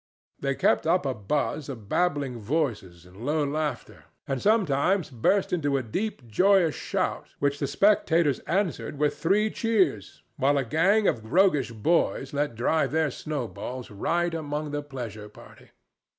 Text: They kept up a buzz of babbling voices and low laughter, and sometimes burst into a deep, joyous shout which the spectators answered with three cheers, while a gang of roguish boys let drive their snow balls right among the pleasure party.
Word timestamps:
They 0.39 0.55
kept 0.55 0.87
up 0.87 1.05
a 1.05 1.13
buzz 1.13 1.69
of 1.69 1.87
babbling 1.87 2.39
voices 2.39 3.05
and 3.05 3.23
low 3.23 3.43
laughter, 3.45 4.05
and 4.27 4.41
sometimes 4.41 5.11
burst 5.11 5.53
into 5.53 5.77
a 5.77 5.83
deep, 5.83 6.25
joyous 6.27 6.73
shout 6.73 7.27
which 7.37 7.59
the 7.59 7.67
spectators 7.67 8.39
answered 8.47 8.97
with 8.97 9.15
three 9.19 9.51
cheers, 9.51 10.23
while 10.37 10.57
a 10.57 10.65
gang 10.65 11.07
of 11.07 11.31
roguish 11.31 11.69
boys 11.69 12.33
let 12.33 12.55
drive 12.55 12.89
their 12.91 13.11
snow 13.11 13.47
balls 13.47 13.91
right 13.91 14.33
among 14.33 14.71
the 14.71 14.81
pleasure 14.81 15.29
party. 15.29 15.69